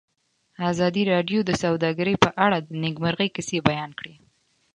ازادي 0.71 1.03
راډیو 1.13 1.39
د 1.45 1.51
سوداګري 1.63 2.15
په 2.23 2.29
اړه 2.45 2.57
د 2.61 2.69
نېکمرغۍ 2.83 3.29
کیسې 3.35 3.57
بیان 3.69 3.91
کړې. 3.99 4.13